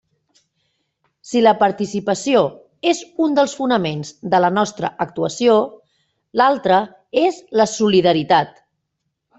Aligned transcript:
Si 1.31 1.43
la 1.43 1.53
participació 1.59 2.41
és 2.93 3.03
un 3.27 3.37
dels 3.41 3.53
fonaments 3.59 4.13
de 4.35 4.41
la 4.47 4.51
nostra 4.57 4.93
actuació, 5.07 5.61
l’altre 6.43 6.83
és 7.27 7.43
la 7.61 7.71
solidaritat. 7.79 8.61